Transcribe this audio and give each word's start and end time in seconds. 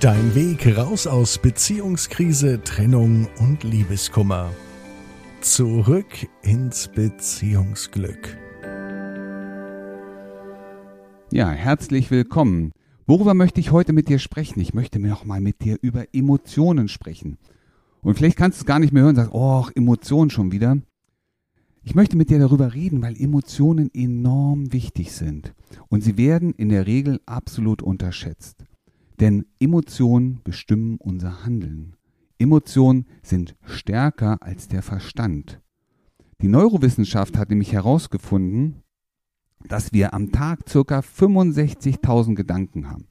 Dein 0.00 0.34
Weg 0.34 0.76
raus 0.76 1.06
aus 1.06 1.38
Beziehungskrise, 1.38 2.60
Trennung 2.62 3.28
und 3.38 3.64
Liebeskummer. 3.64 4.50
Zurück 5.40 6.28
ins 6.42 6.88
Beziehungsglück. 6.88 8.36
Ja, 11.32 11.50
herzlich 11.50 12.10
willkommen. 12.10 12.72
Worüber 13.06 13.32
möchte 13.32 13.58
ich 13.60 13.70
heute 13.70 13.94
mit 13.94 14.10
dir 14.10 14.18
sprechen? 14.18 14.60
Ich 14.60 14.74
möchte 14.74 14.98
mir 14.98 15.08
noch 15.08 15.24
mal 15.24 15.40
mit 15.40 15.64
dir 15.64 15.78
über 15.80 16.04
Emotionen 16.12 16.88
sprechen. 16.88 17.38
Und 18.02 18.16
vielleicht 18.16 18.36
kannst 18.36 18.58
du 18.58 18.62
es 18.62 18.66
gar 18.66 18.80
nicht 18.80 18.92
mehr 18.92 19.04
hören 19.04 19.16
und 19.16 19.22
sagst, 19.22 19.34
oh, 19.34 19.66
Emotionen 19.74 20.28
schon 20.28 20.52
wieder. 20.52 20.76
Ich 21.84 21.94
möchte 21.94 22.18
mit 22.18 22.28
dir 22.28 22.38
darüber 22.38 22.74
reden, 22.74 23.00
weil 23.00 23.18
Emotionen 23.18 23.90
enorm 23.94 24.74
wichtig 24.74 25.12
sind. 25.12 25.54
Und 25.88 26.02
sie 26.02 26.18
werden 26.18 26.52
in 26.52 26.68
der 26.68 26.86
Regel 26.86 27.20
absolut 27.24 27.80
unterschätzt. 27.80 28.66
Denn 29.20 29.46
Emotionen 29.58 30.40
bestimmen 30.44 30.96
unser 30.98 31.44
Handeln. 31.44 31.96
Emotionen 32.38 33.06
sind 33.22 33.56
stärker 33.64 34.42
als 34.42 34.68
der 34.68 34.82
Verstand. 34.82 35.60
Die 36.42 36.48
Neurowissenschaft 36.48 37.38
hat 37.38 37.48
nämlich 37.48 37.72
herausgefunden, 37.72 38.82
dass 39.66 39.92
wir 39.92 40.12
am 40.12 40.32
Tag 40.32 40.68
circa 40.68 41.00
65.000 41.00 42.34
Gedanken 42.34 42.90
haben. 42.90 43.06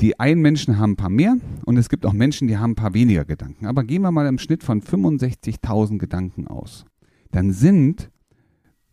Die 0.00 0.18
einen 0.18 0.42
Menschen 0.42 0.78
haben 0.78 0.92
ein 0.92 0.96
paar 0.96 1.10
mehr 1.10 1.36
und 1.64 1.76
es 1.76 1.88
gibt 1.88 2.06
auch 2.06 2.12
Menschen, 2.12 2.48
die 2.48 2.56
haben 2.56 2.72
ein 2.72 2.76
paar 2.76 2.94
weniger 2.94 3.24
Gedanken. 3.24 3.66
Aber 3.66 3.84
gehen 3.84 4.02
wir 4.02 4.10
mal 4.10 4.26
im 4.26 4.38
Schnitt 4.38 4.62
von 4.62 4.80
65.000 4.80 5.98
Gedanken 5.98 6.46
aus. 6.46 6.84
Dann 7.30 7.52
sind 7.52 8.10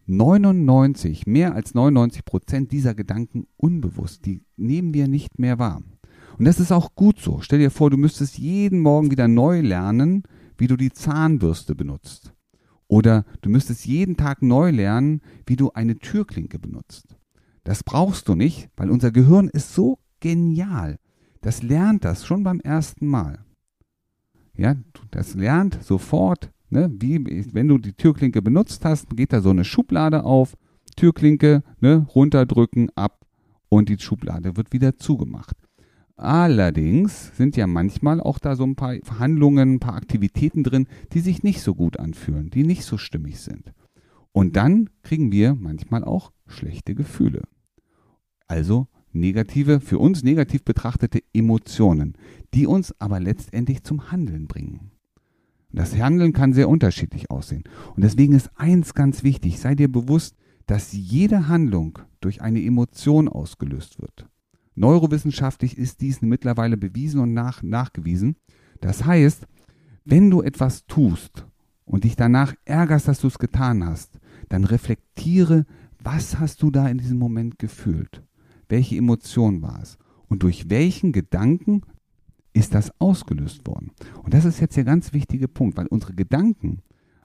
99, 0.05 1.27
mehr 1.27 1.55
als 1.55 1.73
99 1.73 2.25
Prozent 2.25 2.71
dieser 2.71 2.95
Gedanken 2.95 3.47
unbewusst. 3.57 4.25
Die 4.25 4.43
nehmen 4.57 4.93
wir 4.93 5.07
nicht 5.07 5.39
mehr 5.39 5.59
wahr. 5.59 5.81
Und 6.37 6.45
das 6.45 6.59
ist 6.59 6.71
auch 6.71 6.95
gut 6.95 7.19
so. 7.19 7.39
Stell 7.41 7.59
dir 7.59 7.71
vor, 7.71 7.89
du 7.89 7.97
müsstest 7.97 8.37
jeden 8.37 8.79
Morgen 8.79 9.11
wieder 9.11 9.27
neu 9.27 9.61
lernen, 9.61 10.23
wie 10.57 10.67
du 10.67 10.75
die 10.75 10.91
Zahnbürste 10.91 11.75
benutzt. 11.75 12.33
Oder 12.87 13.25
du 13.41 13.49
müsstest 13.49 13.85
jeden 13.85 14.17
Tag 14.17 14.41
neu 14.41 14.71
lernen, 14.71 15.21
wie 15.45 15.55
du 15.55 15.71
eine 15.71 15.97
Türklinke 15.97 16.59
benutzt. 16.59 17.15
Das 17.63 17.83
brauchst 17.83 18.27
du 18.27 18.35
nicht, 18.35 18.69
weil 18.75 18.89
unser 18.89 19.11
Gehirn 19.11 19.47
ist 19.47 19.73
so 19.73 19.99
genial. 20.19 20.97
Das 21.41 21.63
lernt 21.63 22.05
das 22.05 22.25
schon 22.25 22.43
beim 22.43 22.59
ersten 22.59 23.07
Mal. 23.07 23.45
Ja, 24.55 24.75
das 25.11 25.35
lernt 25.35 25.81
sofort, 25.83 26.51
ne, 26.71 26.89
wie 26.99 27.23
wenn 27.53 27.67
du 27.67 27.77
die 27.77 27.93
Türklinke 27.93 28.41
benutzt 28.41 28.85
hast, 28.85 29.15
geht 29.15 29.33
da 29.33 29.41
so 29.41 29.49
eine 29.49 29.63
Schublade 29.63 30.23
auf, 30.23 30.55
Türklinke, 30.95 31.63
ne, 31.79 32.07
runterdrücken, 32.15 32.89
ab 32.95 33.25
und 33.69 33.89
die 33.89 33.99
Schublade 33.99 34.57
wird 34.57 34.73
wieder 34.73 34.97
zugemacht. 34.97 35.55
Allerdings 36.15 37.35
sind 37.35 37.57
ja 37.57 37.65
manchmal 37.65 38.21
auch 38.21 38.37
da 38.37 38.55
so 38.55 38.63
ein 38.63 38.75
paar 38.75 38.95
Verhandlungen, 39.03 39.75
ein 39.75 39.79
paar 39.79 39.95
Aktivitäten 39.95 40.63
drin, 40.63 40.87
die 41.13 41.19
sich 41.19 41.41
nicht 41.41 41.61
so 41.61 41.73
gut 41.73 41.99
anfühlen, 41.99 42.51
die 42.51 42.63
nicht 42.63 42.83
so 42.83 42.97
stimmig 42.97 43.39
sind. 43.39 43.73
Und 44.31 44.55
dann 44.55 44.89
kriegen 45.01 45.31
wir 45.31 45.55
manchmal 45.55 46.03
auch 46.03 46.31
schlechte 46.45 46.95
Gefühle. 46.95 47.41
Also 48.47 48.87
negative, 49.13 49.79
für 49.79 49.97
uns 49.97 50.23
negativ 50.23 50.63
betrachtete 50.63 51.23
Emotionen, 51.33 52.13
die 52.53 52.67
uns 52.67 52.93
aber 52.99 53.19
letztendlich 53.19 53.83
zum 53.83 54.11
Handeln 54.11 54.47
bringen. 54.47 54.91
Das 55.73 55.95
Handeln 55.95 56.33
kann 56.33 56.53
sehr 56.53 56.69
unterschiedlich 56.69 57.31
aussehen. 57.31 57.63
Und 57.95 58.03
deswegen 58.03 58.33
ist 58.33 58.51
eins 58.55 58.93
ganz 58.93 59.23
wichtig, 59.23 59.59
sei 59.59 59.75
dir 59.75 59.91
bewusst, 59.91 60.35
dass 60.65 60.91
jede 60.91 61.47
Handlung 61.47 61.99
durch 62.19 62.41
eine 62.41 62.63
Emotion 62.63 63.27
ausgelöst 63.27 64.01
wird. 64.01 64.27
Neurowissenschaftlich 64.75 65.77
ist 65.77 66.01
dies 66.01 66.21
mittlerweile 66.21 66.77
bewiesen 66.77 67.19
und 67.19 67.33
nach, 67.33 67.61
nachgewiesen. 67.61 68.35
Das 68.79 69.05
heißt, 69.05 69.47
wenn 70.05 70.29
du 70.29 70.41
etwas 70.41 70.85
tust 70.87 71.45
und 71.85 72.03
dich 72.03 72.15
danach 72.15 72.53
ärgerst, 72.65 73.07
dass 73.07 73.19
du 73.19 73.27
es 73.27 73.37
getan 73.37 73.85
hast, 73.85 74.19
dann 74.49 74.63
reflektiere, 74.63 75.65
was 76.03 76.39
hast 76.39 76.61
du 76.63 76.71
da 76.71 76.87
in 76.87 76.97
diesem 76.97 77.19
Moment 77.19 77.59
gefühlt? 77.59 78.23
Welche 78.69 78.95
Emotion 78.95 79.61
war 79.61 79.81
es? 79.81 79.97
Und 80.27 80.43
durch 80.43 80.69
welchen 80.69 81.11
Gedanken 81.11 81.81
ist 82.53 82.73
das 82.73 82.91
ausgelöst 82.99 83.65
worden? 83.67 83.91
Und 84.23 84.33
das 84.33 84.45
ist 84.45 84.59
jetzt 84.59 84.77
der 84.77 84.83
ganz 84.83 85.13
wichtige 85.13 85.47
Punkt, 85.47 85.77
weil 85.77 85.87
unsere 85.87 86.13
Gedanken, 86.13 86.79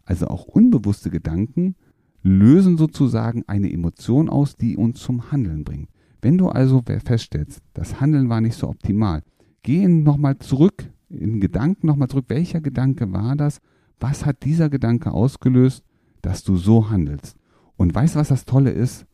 also 0.05 0.29
auch 0.29 0.45
unbewusste 0.45 1.11
Gedanken, 1.11 1.75
lösen 2.23 2.77
sozusagen 2.77 3.45
eine 3.47 3.73
Emotion 3.73 4.29
aus, 4.29 4.57
die 4.57 4.77
uns 4.77 5.01
zum 5.01 5.31
Handeln 5.31 5.65
bringt. 5.65 5.89
Wenn 6.23 6.39
du 6.39 6.49
also 6.49 6.83
feststellst, 6.83 7.63
das 7.75 8.01
Handeln 8.01 8.29
war 8.29 8.41
nicht 8.41 8.57
so 8.57 8.69
optimal, 8.69 9.23
geh 9.63 9.87
nochmal 9.87 10.39
zurück, 10.39 10.91
in 11.09 11.41
Gedanken 11.41 11.87
nochmal 11.87 12.09
zurück, 12.09 12.27
welcher 12.29 12.61
Gedanke 12.61 13.13
war 13.13 13.37
das? 13.37 13.61
Was 14.01 14.27
hat 14.27 14.45
dieser 14.45 14.69
Gedanke 14.69 15.13
ausgelöst, 15.13 15.85
dass 16.23 16.43
du 16.43 16.57
so 16.57 16.91
handelst? 16.91 17.37
Und 17.77 17.95
weißt 17.95 18.15
du, 18.15 18.19
was 18.19 18.29
das 18.29 18.45
Tolle 18.45 18.71
ist? 18.71 19.07